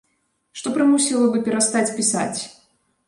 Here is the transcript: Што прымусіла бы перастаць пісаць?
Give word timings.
Што 0.61 0.71
прымусіла 0.77 1.27
бы 1.35 1.43
перастаць 1.49 1.87
пісаць? 1.99 2.39